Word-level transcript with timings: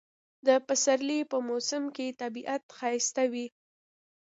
د 0.47 0.49
پسرلی 0.67 1.19
په 1.31 1.37
موسم 1.47 1.83
کې 1.95 2.17
طبیعت 2.21 2.63
ښایسته 2.77 3.23
وي 3.33 3.47